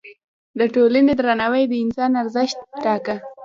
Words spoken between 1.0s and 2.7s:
درناوی د انسان ارزښت